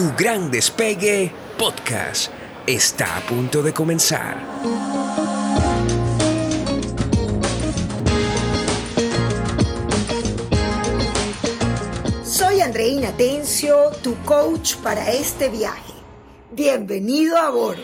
[0.00, 2.32] Tu gran despegue podcast
[2.66, 4.34] está a punto de comenzar.
[12.24, 15.92] Soy Andreina Tencio, tu coach para este viaje.
[16.50, 17.82] Bienvenido a bordo.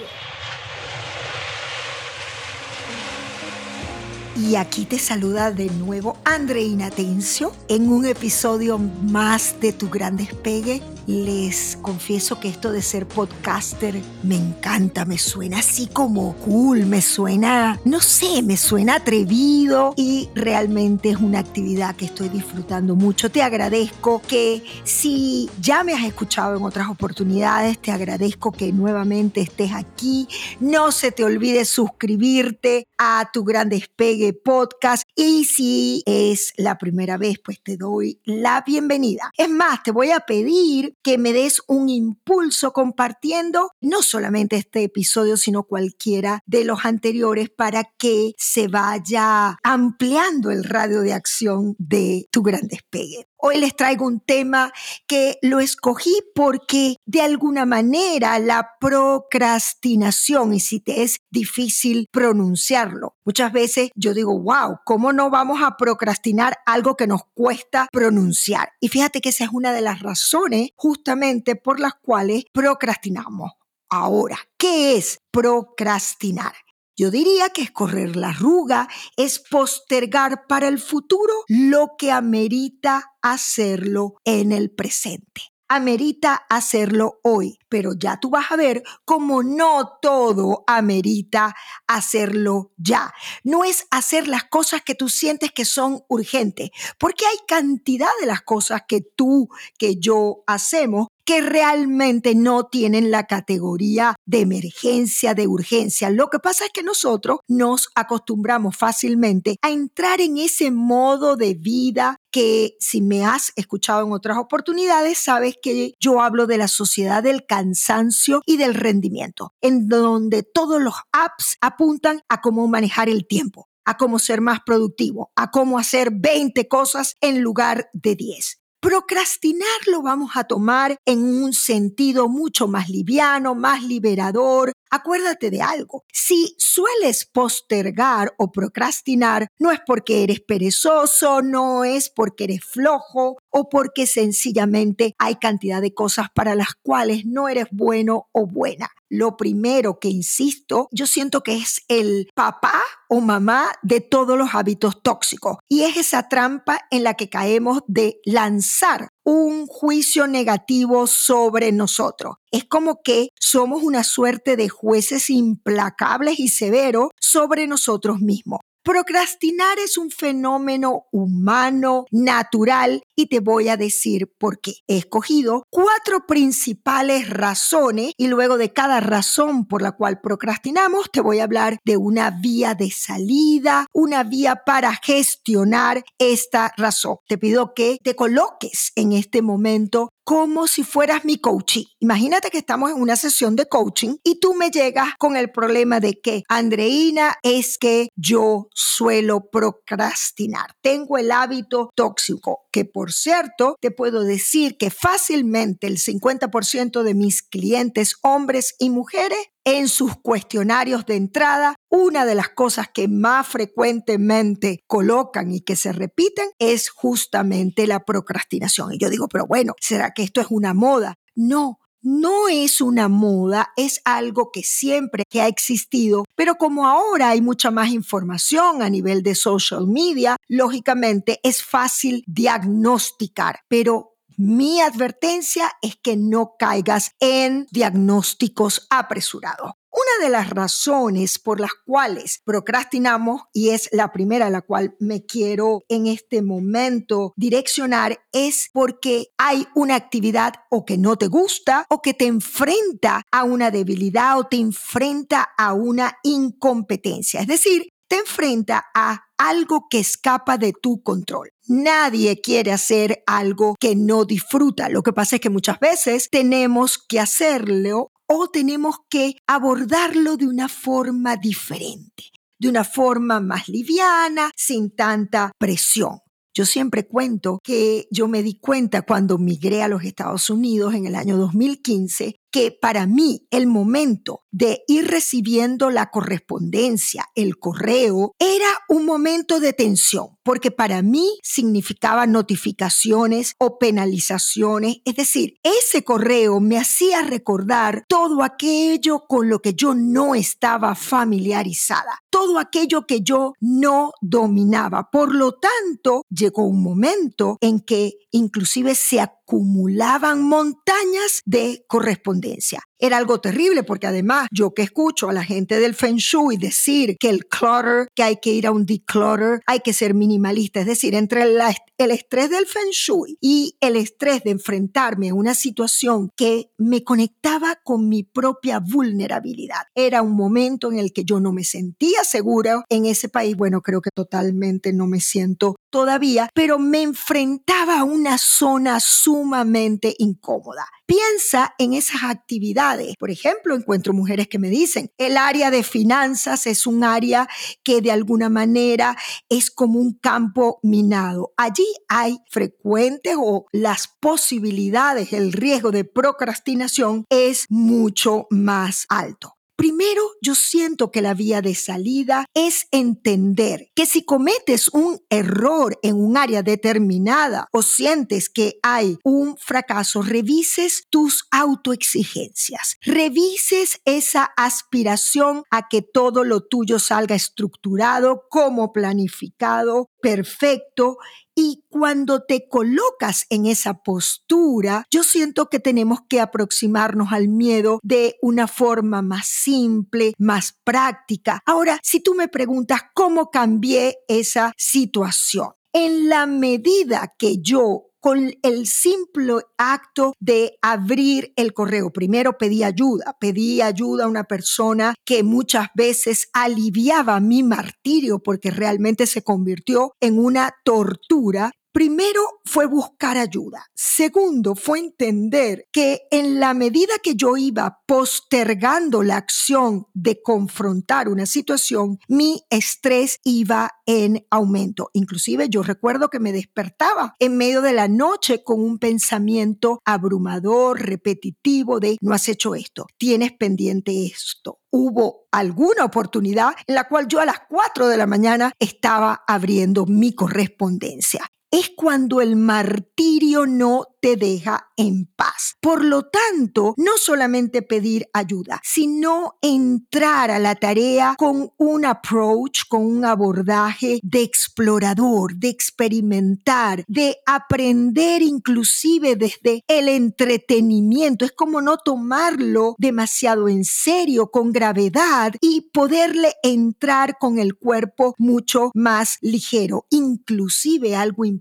[4.36, 10.16] Y aquí te saluda de nuevo Andreina Tencio en un episodio más de Tu Gran
[10.16, 16.86] Despegue les confieso que esto de ser podcaster me encanta, me suena así como cool,
[16.86, 22.96] me suena, no sé, me suena atrevido y realmente es una actividad que estoy disfrutando
[22.96, 23.30] mucho.
[23.30, 29.40] Te agradezco que si ya me has escuchado en otras oportunidades, te agradezco que nuevamente
[29.40, 30.26] estés aquí.
[30.60, 37.16] No se te olvide suscribirte a tu Gran Despegue podcast y si es la primera
[37.16, 39.30] vez, pues te doy la bienvenida.
[39.36, 44.82] Es más, te voy a pedir que me des un impulso compartiendo no solamente este
[44.82, 51.76] episodio, sino cualquiera de los anteriores para que se vaya ampliando el radio de acción
[51.78, 53.28] de tu gran despegue.
[53.48, 54.72] Hoy les traigo un tema
[55.06, 63.14] que lo escogí porque de alguna manera la procrastinación, y si te es difícil pronunciarlo,
[63.24, 68.70] muchas veces yo digo, wow, ¿cómo no vamos a procrastinar algo que nos cuesta pronunciar?
[68.80, 73.52] Y fíjate que esa es una de las razones justamente por las cuales procrastinamos.
[73.88, 76.65] Ahora, ¿qué es procrastinar?
[76.96, 83.12] Yo diría que es correr la arruga, es postergar para el futuro lo que amerita
[83.20, 85.55] hacerlo en el presente.
[85.68, 91.54] Amerita hacerlo hoy, pero ya tú vas a ver cómo no todo amerita
[91.86, 93.12] hacerlo ya.
[93.42, 98.26] No es hacer las cosas que tú sientes que son urgentes, porque hay cantidad de
[98.26, 105.34] las cosas que tú, que yo hacemos que realmente no tienen la categoría de emergencia,
[105.34, 106.08] de urgencia.
[106.08, 111.54] Lo que pasa es que nosotros nos acostumbramos fácilmente a entrar en ese modo de
[111.54, 116.68] vida que si me has escuchado en otras oportunidades, sabes que yo hablo de la
[116.68, 123.08] sociedad del cansancio y del rendimiento, en donde todos los apps apuntan a cómo manejar
[123.08, 128.16] el tiempo a cómo ser más productivo, a cómo hacer 20 cosas en lugar de
[128.16, 128.60] 10.
[128.80, 134.72] Procrastinar lo vamos a tomar en un sentido mucho más liviano, más liberador.
[134.90, 142.10] Acuérdate de algo, si sueles postergar o procrastinar, no es porque eres perezoso, no es
[142.10, 147.66] porque eres flojo o porque sencillamente hay cantidad de cosas para las cuales no eres
[147.70, 153.70] bueno o buena lo primero que insisto, yo siento que es el papá o mamá
[153.82, 155.58] de todos los hábitos tóxicos.
[155.68, 162.36] Y es esa trampa en la que caemos de lanzar un juicio negativo sobre nosotros.
[162.52, 168.60] Es como que somos una suerte de jueces implacables y severos sobre nosotros mismos.
[168.86, 174.74] Procrastinar es un fenómeno humano, natural, y te voy a decir por qué.
[174.86, 181.20] He escogido cuatro principales razones y luego de cada razón por la cual procrastinamos, te
[181.20, 187.16] voy a hablar de una vía de salida, una vía para gestionar esta razón.
[187.26, 191.84] Te pido que te coloques en este momento como si fueras mi coaching.
[192.00, 196.00] Imagínate que estamos en una sesión de coaching y tú me llegas con el problema
[196.00, 200.72] de que, Andreina, es que yo suelo procrastinar.
[200.82, 207.14] Tengo el hábito tóxico, que por cierto, te puedo decir que fácilmente el 50% de
[207.14, 213.08] mis clientes, hombres y mujeres, en sus cuestionarios de entrada, una de las cosas que
[213.08, 218.92] más frecuentemente colocan y que se repiten es justamente la procrastinación.
[218.92, 221.14] Y yo digo, pero bueno, ¿será que esto es una moda?
[221.34, 227.30] No, no es una moda, es algo que siempre que ha existido, pero como ahora
[227.30, 234.80] hay mucha más información a nivel de social media, lógicamente es fácil diagnosticar, pero mi
[234.80, 239.72] advertencia es que no caigas en diagnósticos apresurados.
[239.96, 244.94] Una de las razones por las cuales procrastinamos, y es la primera a la cual
[245.00, 251.28] me quiero en este momento direccionar, es porque hay una actividad o que no te
[251.28, 257.40] gusta o que te enfrenta a una debilidad o te enfrenta a una incompetencia.
[257.40, 261.48] Es decir, te enfrenta a algo que escapa de tu control.
[261.68, 264.88] Nadie quiere hacer algo que no disfruta.
[264.88, 270.46] Lo que pasa es que muchas veces tenemos que hacerlo o tenemos que abordarlo de
[270.46, 272.24] una forma diferente,
[272.58, 276.20] de una forma más liviana, sin tanta presión.
[276.54, 281.06] Yo siempre cuento que yo me di cuenta cuando migré a los Estados Unidos en
[281.06, 288.34] el año 2015 que para mí el momento de ir recibiendo la correspondencia, el correo,
[288.38, 296.04] era un momento de tensión, porque para mí significaba notificaciones o penalizaciones, es decir, ese
[296.04, 303.06] correo me hacía recordar todo aquello con lo que yo no estaba familiarizada, todo aquello
[303.06, 305.10] que yo no dominaba.
[305.10, 312.82] Por lo tanto, llegó un momento en que inclusive se acumulaban montañas de correspondencia.
[312.98, 317.16] Era algo terrible porque además yo que escucho a la gente del Feng Shui decir
[317.18, 320.86] que el clutter, que hay que ir a un declutter, hay que ser minimalista, es
[320.86, 326.30] decir, entre el estrés del Feng Shui y el estrés de enfrentarme a una situación
[326.36, 329.82] que me conectaba con mi propia vulnerabilidad.
[329.94, 333.56] Era un momento en el que yo no me sentía segura en ese país.
[333.56, 340.14] Bueno, creo que totalmente no me siento todavía, pero me enfrentaba a una zona sumamente
[340.18, 340.86] incómoda.
[341.06, 343.14] Piensa en esas actividades.
[343.16, 347.48] Por ejemplo, encuentro mujeres que me dicen, el área de finanzas es un área
[347.84, 349.16] que de alguna manera
[349.48, 351.52] es como un campo minado.
[351.56, 359.55] Allí hay frecuentes o las posibilidades, el riesgo de procrastinación es mucho más alto.
[359.76, 365.98] Primero, yo siento que la vía de salida es entender que si cometes un error
[366.02, 374.44] en un área determinada o sientes que hay un fracaso, revises tus autoexigencias, revises esa
[374.56, 381.18] aspiración a que todo lo tuyo salga estructurado, como planificado, perfecto
[381.56, 387.98] y cuando te colocas en esa postura, yo siento que tenemos que aproximarnos al miedo
[388.02, 391.60] de una forma más simple, más práctica.
[391.64, 398.50] Ahora, si tú me preguntas cómo cambié esa situación, en la medida que yo con
[398.64, 402.12] el simple acto de abrir el correo.
[402.12, 408.72] Primero pedí ayuda, pedí ayuda a una persona que muchas veces aliviaba mi martirio porque
[408.72, 413.86] realmente se convirtió en una tortura Primero fue buscar ayuda.
[413.94, 421.30] Segundo fue entender que en la medida que yo iba postergando la acción de confrontar
[421.30, 425.08] una situación, mi estrés iba en aumento.
[425.14, 431.00] Inclusive yo recuerdo que me despertaba en medio de la noche con un pensamiento abrumador,
[431.00, 437.26] repetitivo de no has hecho esto, tienes pendiente esto, hubo alguna oportunidad en la cual
[437.26, 443.66] yo a las 4 de la mañana estaba abriendo mi correspondencia es cuando el martirio
[443.66, 445.76] no te deja en paz.
[445.80, 452.88] Por lo tanto, no solamente pedir ayuda, sino entrar a la tarea con un approach,
[452.88, 461.44] con un abordaje de explorador, de experimentar, de aprender inclusive desde el entretenimiento.
[461.44, 468.34] Es como no tomarlo demasiado en serio, con gravedad y poderle entrar con el cuerpo
[468.38, 470.06] mucho más ligero.
[470.10, 471.55] Inclusive algo importante,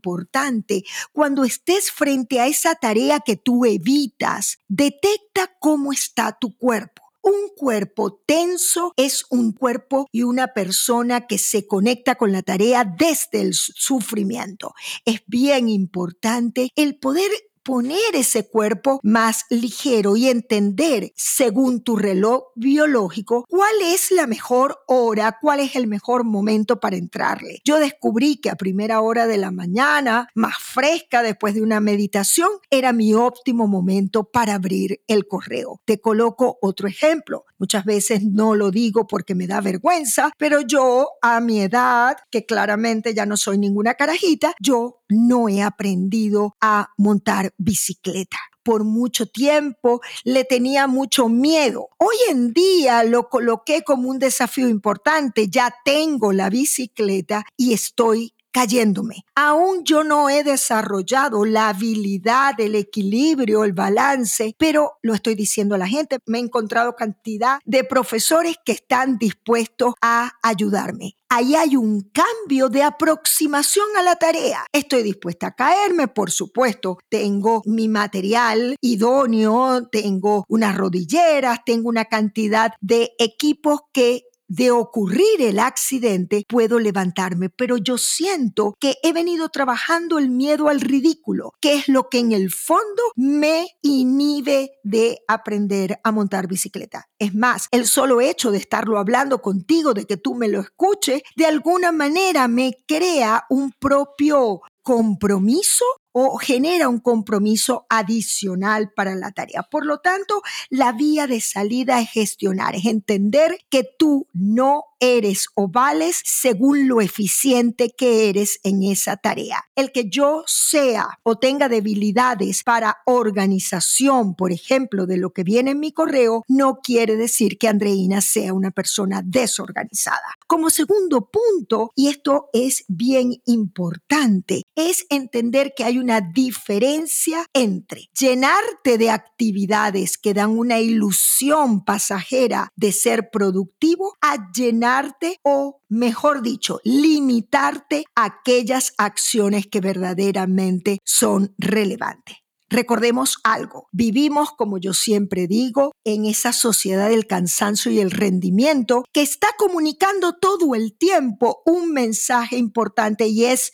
[1.12, 7.04] cuando estés frente a esa tarea que tú evitas, detecta cómo está tu cuerpo.
[7.22, 12.84] Un cuerpo tenso es un cuerpo y una persona que se conecta con la tarea
[12.84, 14.76] desde el sufrimiento.
[15.06, 17.32] Es bien importante el poder
[17.66, 24.78] poner ese cuerpo más ligero y entender, según tu reloj biológico, cuál es la mejor
[24.88, 27.60] hora, cuál es el mejor momento para entrarle.
[27.66, 32.50] Yo descubrí que a primera hora de la mañana, más fresca después de una meditación,
[32.70, 35.82] era mi óptimo momento para abrir el correo.
[35.86, 37.46] Te coloco otro ejemplo.
[37.58, 42.46] Muchas veces no lo digo porque me da vergüenza, pero yo a mi edad, que
[42.46, 48.38] claramente ya no soy ninguna carajita, yo no he aprendido a montar bicicleta.
[48.64, 51.90] Por mucho tiempo le tenía mucho miedo.
[51.98, 55.50] Hoy en día lo coloqué como un desafío importante.
[55.50, 59.26] Ya tengo la bicicleta y estoy cayéndome.
[59.36, 65.76] Aún yo no he desarrollado la habilidad, el equilibrio, el balance, pero lo estoy diciendo
[65.76, 66.20] a la gente.
[66.26, 72.70] Me he encontrado cantidad de profesores que están dispuestos a ayudarme ahí hay un cambio
[72.70, 74.66] de aproximación a la tarea.
[74.72, 76.98] Estoy dispuesta a caerme, por supuesto.
[77.10, 85.42] Tengo mi material idóneo, tengo unas rodilleras, tengo una cantidad de equipos que de ocurrir
[85.42, 91.52] el accidente, puedo levantarme, pero yo siento que he venido trabajando el miedo al ridículo,
[91.62, 97.06] que es lo que en el fondo me inhibe de aprender a montar bicicleta.
[97.20, 101.22] Es más, el solo hecho de estarlo hablando contigo, de que tú me lo escuches,
[101.36, 105.86] de alguna manera me crea un propio compromiso
[106.18, 109.64] o genera un compromiso adicional para la tarea.
[109.64, 115.48] Por lo tanto, la vía de salida es gestionar, es entender que tú no eres
[115.56, 119.66] o vales según lo eficiente que eres en esa tarea.
[119.76, 125.72] El que yo sea o tenga debilidades para organización, por ejemplo, de lo que viene
[125.72, 130.36] en mi correo, no quiere decir que Andreina sea una persona desorganizada.
[130.48, 138.10] Como segundo punto, y esto es bien importante, es entender que hay una diferencia entre
[138.16, 146.44] llenarte de actividades que dan una ilusión pasajera de ser productivo a llenarte o, mejor
[146.44, 152.38] dicho, limitarte a aquellas acciones que verdaderamente son relevantes.
[152.70, 159.06] Recordemos algo, vivimos, como yo siempre digo, en esa sociedad del cansancio y el rendimiento
[159.14, 163.74] que está comunicando todo el tiempo un mensaje importante y es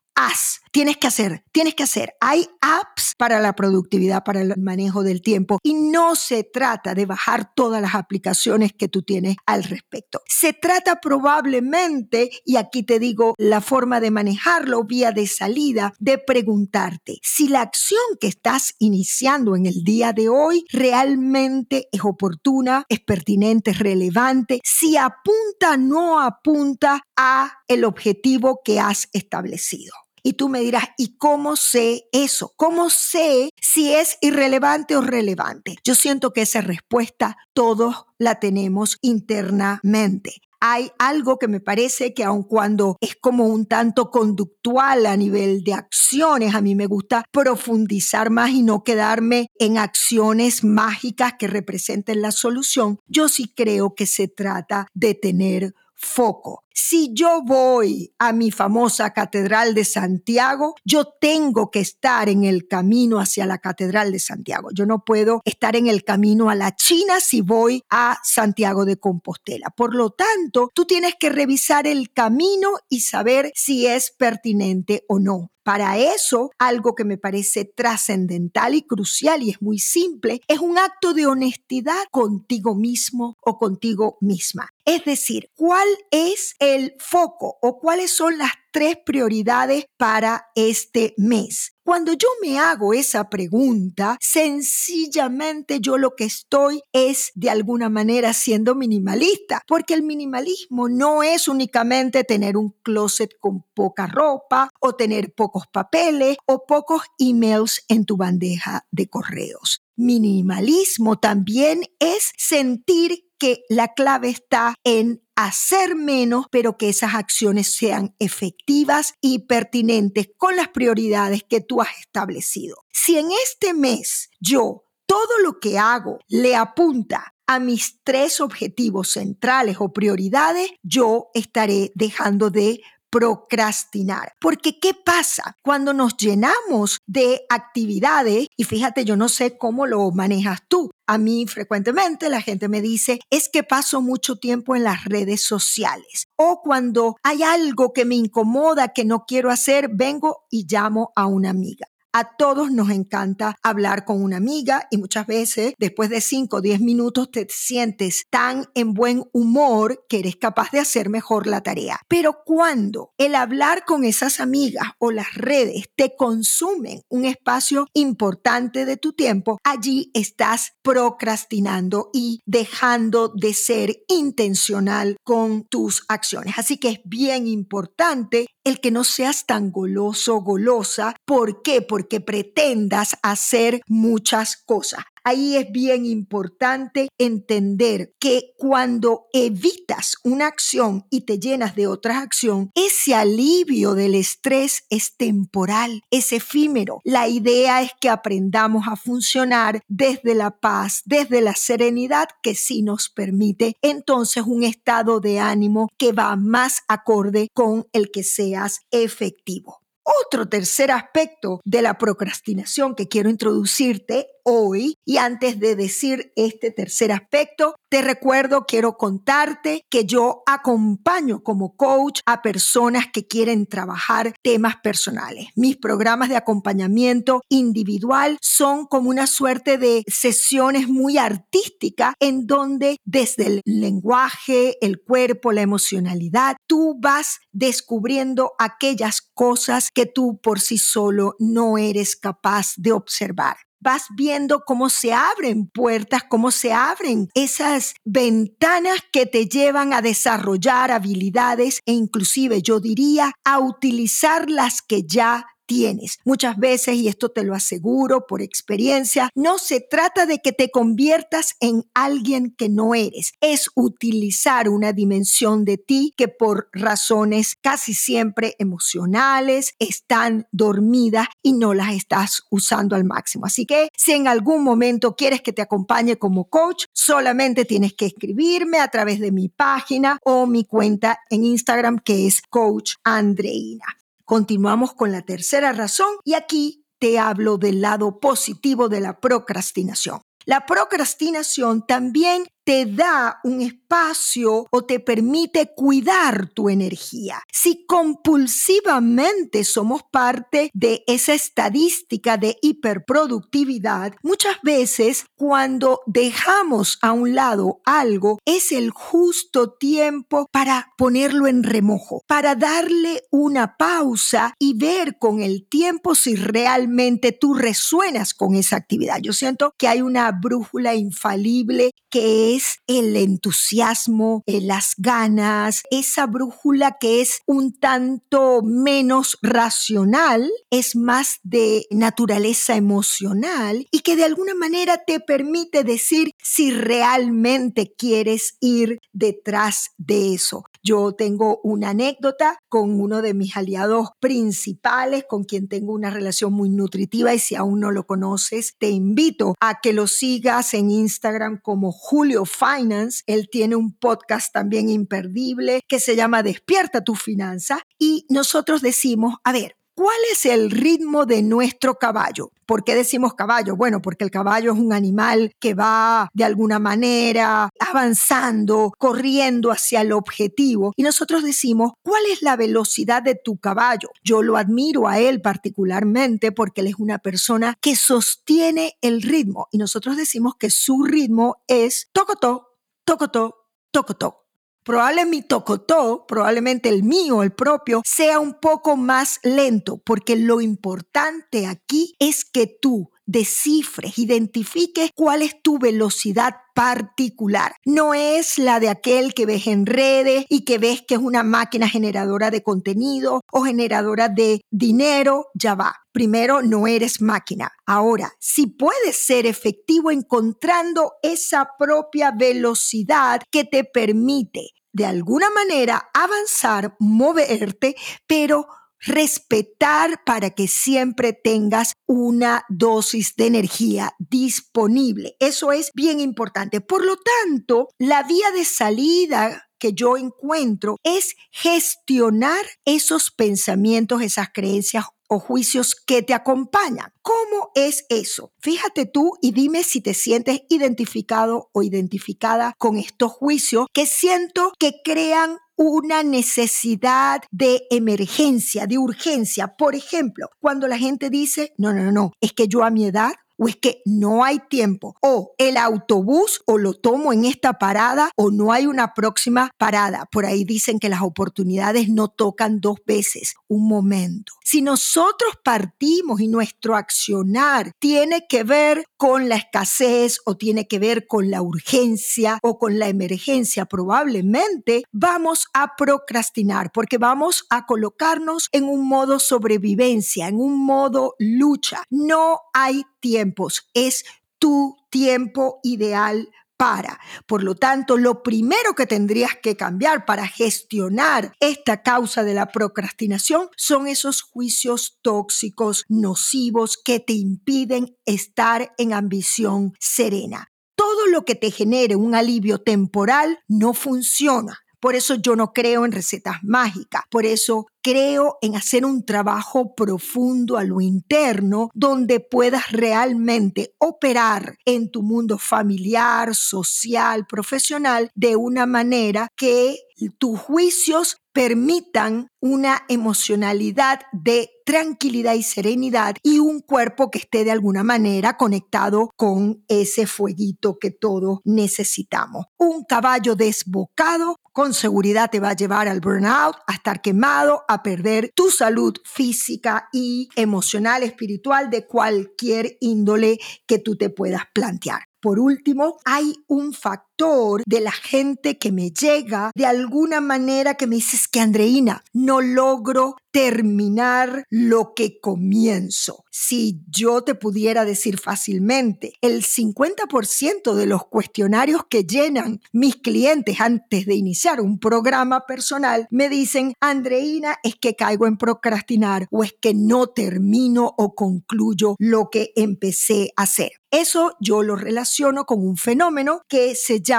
[0.72, 2.14] tienes que hacer, tienes que hacer.
[2.22, 7.06] Hay apps para la productividad, para el manejo del tiempo y no se trata de
[7.06, 10.22] bajar todas las aplicaciones que tú tienes al respecto.
[10.28, 16.18] Se trata probablemente, y aquí te digo la forma de manejarlo, vía de salida, de
[16.18, 22.86] preguntarte si la acción que estás iniciando en el día de hoy realmente es oportuna,
[22.90, 29.94] es pertinente, es relevante, si apunta o no apunta a el objetivo que has establecido.
[30.24, 32.54] Y tú me dirás, ¿y cómo sé eso?
[32.56, 35.76] ¿Cómo sé si es irrelevante o relevante?
[35.84, 42.24] Yo siento que esa respuesta todos la tenemos internamente hay algo que me parece que
[42.24, 47.26] aun cuando es como un tanto conductual a nivel de acciones, a mí me gusta
[47.32, 53.00] profundizar más y no quedarme en acciones mágicas que representen la solución.
[53.08, 56.64] Yo sí creo que se trata de tener foco.
[56.74, 62.68] Si yo voy a mi famosa Catedral de Santiago, yo tengo que estar en el
[62.68, 64.70] camino hacia la Catedral de Santiago.
[64.74, 68.98] Yo no puedo estar en el camino a la China si voy a Santiago de
[68.98, 69.70] Compostela.
[69.70, 75.20] Por lo tanto, tú tienes que revisar el camino y saber si es pertinente o
[75.20, 75.52] no.
[75.64, 80.80] Para eso, algo que me parece trascendental y crucial y es muy simple, es un
[80.80, 84.70] acto de honestidad contigo mismo o contigo misma.
[84.86, 91.74] Es decir, ¿cuál es el foco o cuáles son las tres prioridades para este mes?
[91.84, 98.34] Cuando yo me hago esa pregunta, sencillamente yo lo que estoy es de alguna manera
[98.34, 104.94] siendo minimalista, porque el minimalismo no es únicamente tener un closet con poca ropa o
[104.94, 109.82] tener pocos papeles o pocos emails en tu bandeja de correos.
[109.96, 117.74] Minimalismo también es sentir que la clave está en hacer menos, pero que esas acciones
[117.74, 122.76] sean efectivas y pertinentes con las prioridades que tú has establecido.
[122.92, 129.10] Si en este mes yo todo lo que hago le apunta a mis tres objetivos
[129.10, 134.34] centrales o prioridades, yo estaré dejando de procrastinar.
[134.40, 138.48] Porque ¿qué pasa cuando nos llenamos de actividades?
[138.58, 140.92] Y fíjate, yo no sé cómo lo manejas tú.
[141.06, 145.44] A mí frecuentemente la gente me dice, es que paso mucho tiempo en las redes
[145.44, 146.28] sociales.
[146.38, 151.26] O cuando hay algo que me incomoda, que no quiero hacer, vengo y llamo a
[151.26, 151.91] una amiga.
[152.14, 156.62] A todos nos encanta hablar con una amiga y muchas veces después de 5 o
[156.62, 161.62] 10 minutos te sientes tan en buen humor que eres capaz de hacer mejor la
[161.62, 162.02] tarea.
[162.10, 168.84] Pero cuando el hablar con esas amigas o las redes te consumen un espacio importante
[168.84, 176.56] de tu tiempo, allí estás procrastinando y dejando de ser intencional con tus acciones.
[176.58, 181.16] Así que es bien importante el que no seas tan goloso, golosa.
[181.26, 181.82] ¿Por qué?
[181.82, 185.04] Porque pretendas hacer muchas cosas.
[185.24, 192.22] Ahí es bien importante entender que cuando evitas una acción y te llenas de otra
[192.22, 197.02] acción, ese alivio del estrés es temporal, es efímero.
[197.04, 202.82] La idea es que aprendamos a funcionar desde la paz, desde la serenidad que sí
[202.82, 208.82] nos permite entonces un estado de ánimo que va más acorde con el que seas
[208.90, 209.82] efectivo.
[210.04, 214.96] Otro tercer aspecto de la procrastinación que quiero introducirte hoy.
[215.06, 221.76] Y antes de decir este tercer aspecto, te recuerdo, quiero contarte que yo acompaño como
[221.76, 225.48] coach a personas que quieren trabajar temas personales.
[225.56, 232.98] Mis programas de acompañamiento individual son como una suerte de sesiones muy artísticas en donde
[233.04, 240.60] desde el lenguaje, el cuerpo, la emocionalidad, tú vas descubriendo aquellas cosas que tú por
[240.60, 246.72] sí solo no eres capaz de observar vas viendo cómo se abren puertas, cómo se
[246.72, 254.50] abren esas ventanas que te llevan a desarrollar habilidades e inclusive yo diría a utilizar
[254.50, 256.20] las que ya tienes.
[256.26, 260.70] Muchas veces, y esto te lo aseguro por experiencia, no se trata de que te
[260.70, 267.56] conviertas en alguien que no eres, es utilizar una dimensión de ti que por razones
[267.62, 273.46] casi siempre emocionales están dormidas y no las estás usando al máximo.
[273.46, 278.08] Así que si en algún momento quieres que te acompañe como coach, solamente tienes que
[278.08, 284.01] escribirme a través de mi página o mi cuenta en Instagram que es Coach Andreina.
[284.32, 290.22] Continuamos con la tercera razón y aquí te hablo del lado positivo de la procrastinación.
[290.46, 297.44] La procrastinación también te da un espacio o te permite cuidar tu energía.
[297.52, 307.36] Si compulsivamente somos parte de esa estadística de hiperproductividad, muchas veces cuando dejamos a un
[307.36, 314.78] lado algo es el justo tiempo para ponerlo en remojo, para darle una pausa y
[314.78, 319.18] ver con el tiempo si realmente tú resuenas con esa actividad.
[319.22, 326.28] Yo siento que hay una brújula infalible que es el entusiasmo, eh, las ganas, esa
[326.28, 334.24] brújula que es un tanto menos racional, es más de naturaleza emocional y que de
[334.24, 340.64] alguna manera te permite decir si realmente quieres ir detrás de eso.
[340.84, 346.54] Yo tengo una anécdota con uno de mis aliados principales, con quien tengo una relación
[346.54, 350.90] muy nutritiva y si aún no lo conoces, te invito a que lo sigas en
[350.90, 353.24] Instagram como Julio Finance.
[353.28, 359.36] Él tiene un podcast también imperdible que se llama Despierta tu finanza y nosotros decimos,
[359.44, 362.52] a ver, ¿Cuál es el ritmo de nuestro caballo?
[362.66, 363.76] ¿Por qué decimos caballo?
[363.76, 370.02] Bueno, porque el caballo es un animal que va de alguna manera avanzando, corriendo hacia
[370.02, 370.94] el objetivo.
[370.96, 374.10] Y nosotros decimos, ¿cuál es la velocidad de tu caballo?
[374.24, 379.68] Yo lo admiro a él particularmente porque él es una persona que sostiene el ritmo.
[379.72, 384.41] Y nosotros decimos que su ritmo es tocotó, tocotó, tocotó.
[384.84, 390.60] Probablemente mi tocotó, probablemente el mío, el propio, sea un poco más lento, porque lo
[390.60, 397.74] importante aquí es que tú descifres, identifiques cuál es tu velocidad particular.
[397.86, 401.44] No es la de aquel que ves en redes y que ves que es una
[401.44, 405.48] máquina generadora de contenido o generadora de dinero.
[405.54, 405.96] Ya va.
[406.12, 407.72] Primero, no eres máquina.
[407.86, 416.10] Ahora, si puedes ser efectivo encontrando esa propia velocidad que te permite de alguna manera
[416.14, 417.96] avanzar, moverte,
[418.28, 418.68] pero
[419.02, 425.36] respetar para que siempre tengas una dosis de energía disponible.
[425.40, 426.82] Eso es bien importante.
[426.82, 434.50] Por lo tanto, la vía de salida que yo encuentro es gestionar esos pensamientos, esas
[434.54, 437.14] creencias o juicios que te acompañan.
[437.22, 438.52] ¿Cómo es eso?
[438.60, 444.74] Fíjate tú y dime si te sientes identificado o identificada con estos juicios que siento
[444.78, 449.76] que crean una necesidad de emergencia, de urgencia.
[449.76, 453.34] Por ejemplo, cuando la gente dice, no, no, no, es que yo a mi edad
[453.58, 458.32] o es que no hay tiempo, o el autobús o lo tomo en esta parada
[458.36, 460.26] o no hay una próxima parada.
[460.32, 464.54] Por ahí dicen que las oportunidades no tocan dos veces, un momento.
[464.64, 470.98] Si nosotros partimos y nuestro accionar tiene que ver con la escasez o tiene que
[470.98, 477.86] ver con la urgencia o con la emergencia, probablemente vamos a procrastinar porque vamos a
[477.86, 482.02] colocarnos en un modo sobrevivencia, en un modo lucha.
[482.10, 484.26] No hay tiempos, es
[484.58, 486.50] tu tiempo ideal
[486.82, 487.20] para.
[487.46, 492.72] Por lo tanto, lo primero que tendrías que cambiar para gestionar esta causa de la
[492.72, 500.72] procrastinación son esos juicios tóxicos, nocivos, que te impiden estar en ambición serena.
[500.96, 504.80] Todo lo que te genere un alivio temporal no funciona.
[505.00, 507.22] Por eso yo no creo en recetas mágicas.
[507.30, 514.76] Por eso creo en hacer un trabajo profundo a lo interno donde puedas realmente operar
[514.86, 519.98] en tu mundo familiar, social, profesional de una manera que
[520.38, 527.72] tus juicios permitan una emocionalidad de tranquilidad y serenidad y un cuerpo que esté de
[527.72, 532.66] alguna manera conectado con ese fueguito que todos necesitamos.
[532.78, 538.04] Un caballo desbocado con seguridad te va a llevar al burnout, a estar quemado, a
[538.04, 545.24] perder tu salud física y emocional, espiritual de cualquier índole que tú te puedas plantear.
[545.42, 551.08] Por último, hay un factor de la gente que me llega de alguna manera que
[551.08, 556.46] me dices que Andreina, no logro terminar lo que comienzo.
[556.52, 563.82] Si yo te pudiera decir fácilmente, el 50% de los cuestionarios que llenan mis clientes
[563.82, 569.64] antes de iniciar un programa personal me dicen, Andreina, es que caigo en procrastinar o
[569.64, 573.92] es que no termino o concluyo lo que empecé a hacer.
[574.12, 577.31] Eso yo lo relaciono con un fenómeno que se llama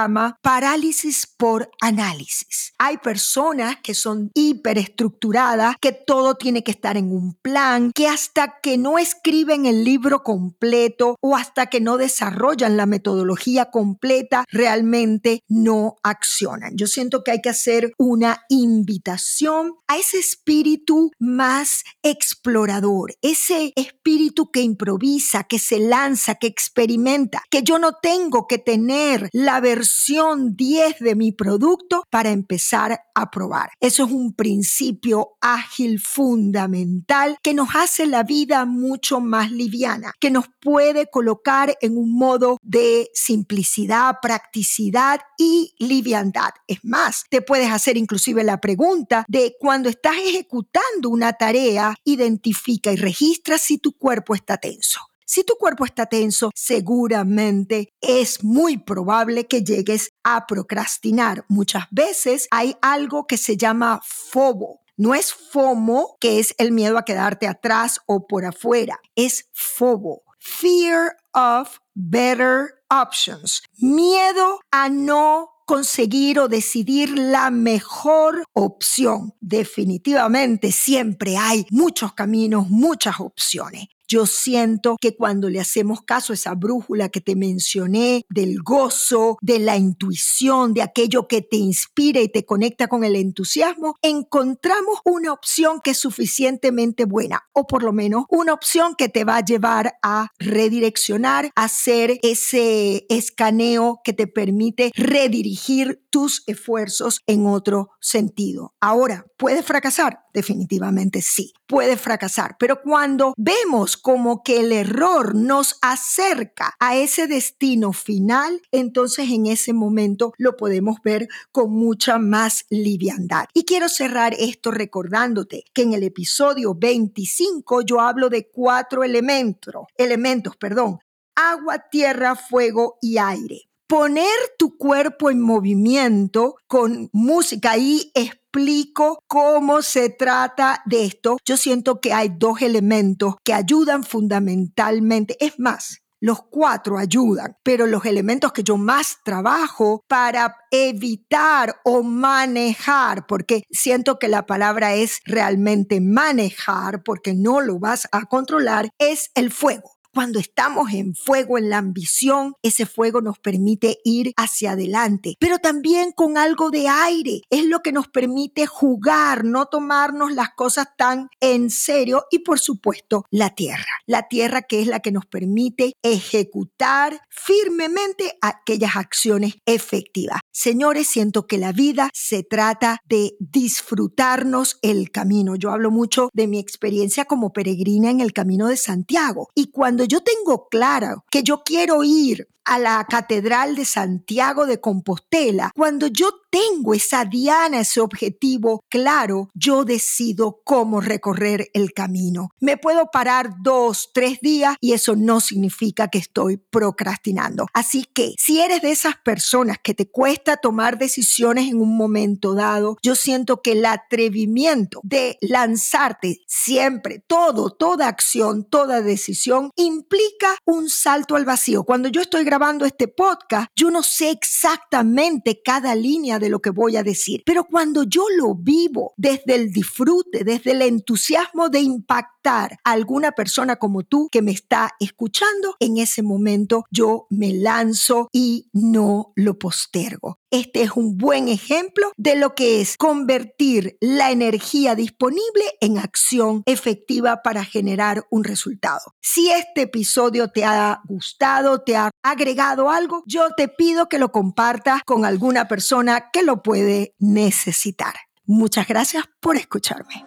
[0.42, 2.72] parálisis por análisis.
[2.78, 8.58] Hay personas que son hiperestructuradas, que todo tiene que estar en un plan, que hasta
[8.62, 15.40] que no escriben el libro completo o hasta que no desarrollan la metodología completa, realmente
[15.48, 16.76] no accionan.
[16.76, 24.50] Yo siento que hay que hacer una invitación a ese espíritu más explorador, ese espíritu
[24.50, 30.54] que improvisa, que se lanza, que experimenta, que yo no tengo que tener la versión
[30.54, 33.70] 10 de mi producto para empezar a probar.
[33.80, 40.30] Eso es un principio ágil fundamental que nos hace la vida mucho más liviana, que
[40.30, 46.50] nos puede colocar en un modo de simplicidad, practicidad y liviandad.
[46.68, 52.92] Es más, te puedes hacer inclusive la pregunta de cuando estás ejecutando una tarea, identifica
[52.92, 55.11] y registra si tu cuerpo está tenso.
[55.34, 61.46] Si tu cuerpo está tenso, seguramente es muy probable que llegues a procrastinar.
[61.48, 64.82] Muchas veces hay algo que se llama FOBO.
[64.98, 69.00] No es FOMO, que es el miedo a quedarte atrás o por afuera.
[69.16, 70.22] Es FOBO.
[70.38, 73.62] Fear of better options.
[73.78, 79.32] Miedo a no conseguir o decidir la mejor opción.
[79.40, 83.86] Definitivamente siempre hay muchos caminos, muchas opciones.
[84.12, 89.38] Yo siento que cuando le hacemos caso a esa brújula que te mencioné, del gozo,
[89.40, 94.98] de la intuición, de aquello que te inspira y te conecta con el entusiasmo, encontramos
[95.06, 99.38] una opción que es suficientemente buena, o por lo menos una opción que te va
[99.38, 107.46] a llevar a redireccionar, a hacer ese escaneo que te permite redirigir tus esfuerzos en
[107.46, 108.74] otro sentido.
[108.78, 110.18] Ahora, ¿puedes fracasar?
[110.34, 117.26] Definitivamente sí, puede fracasar, pero cuando vemos como que el error nos acerca a ese
[117.26, 123.46] destino final, entonces en ese momento lo podemos ver con mucha más liviandad.
[123.54, 129.86] Y quiero cerrar esto recordándote que en el episodio 25 yo hablo de cuatro elementos,
[129.96, 130.98] elementos, perdón,
[131.34, 134.26] agua, tierra, fuego y aire poner
[134.58, 138.10] tu cuerpo en movimiento con música y
[138.52, 141.38] explico cómo se trata de esto.
[141.44, 145.36] Yo siento que hay dos elementos que ayudan fundamentalmente.
[145.40, 152.02] Es más, los cuatro ayudan, pero los elementos que yo más trabajo para evitar o
[152.02, 158.90] manejar, porque siento que la palabra es realmente manejar, porque no lo vas a controlar,
[158.98, 159.91] es el fuego.
[160.14, 165.58] Cuando estamos en fuego, en la ambición, ese fuego nos permite ir hacia adelante, pero
[165.58, 167.40] también con algo de aire.
[167.48, 172.58] Es lo que nos permite jugar, no tomarnos las cosas tan en serio y por
[172.58, 173.86] supuesto la tierra.
[174.06, 180.40] La tierra que es la que nos permite ejecutar firmemente aquellas acciones efectivas.
[180.52, 185.56] Señores, siento que la vida se trata de disfrutarnos el camino.
[185.56, 190.01] Yo hablo mucho de mi experiencia como peregrina en el camino de Santiago y cuando
[190.04, 196.06] yo tengo claro que yo quiero ir a la Catedral de Santiago de Compostela, cuando
[196.06, 202.50] yo tengo esa diana, ese objetivo claro, yo decido cómo recorrer el camino.
[202.60, 207.66] Me puedo parar dos, tres días y eso no significa que estoy procrastinando.
[207.72, 212.54] Así que si eres de esas personas que te cuesta tomar decisiones en un momento
[212.54, 220.56] dado, yo siento que el atrevimiento de lanzarte siempre, todo, toda acción, toda decisión implica
[220.66, 221.84] un salto al vacío.
[221.84, 226.68] Cuando yo estoy grabando este podcast, yo no sé exactamente cada línea de lo que
[226.68, 231.80] voy a decir, pero cuando yo lo vivo desde el disfrute, desde el entusiasmo de
[231.80, 237.54] impactar a alguna persona como tú que me está escuchando, en ese momento yo me
[237.54, 240.38] lanzo y no lo postergo.
[240.50, 246.62] Este es un buen ejemplo de lo que es convertir la energía disponible en acción
[246.66, 249.14] efectiva para generar un resultado.
[249.22, 252.10] Si este episodio te ha gustado, te ha
[252.42, 258.14] agregado algo, yo te pido que lo compartas con alguna persona que lo puede necesitar.
[258.46, 260.24] Muchas gracias por escucharme.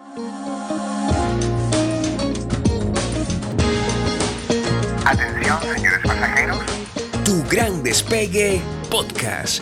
[5.05, 6.59] Atención, señores pasajeros.
[7.25, 9.61] Tu gran despegue podcast